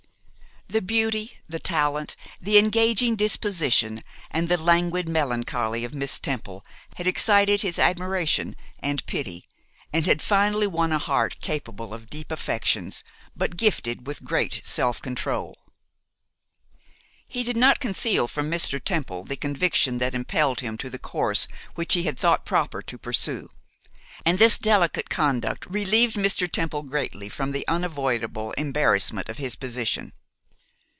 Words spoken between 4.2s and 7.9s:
and the languid melancholy of Miss Temple, had excited his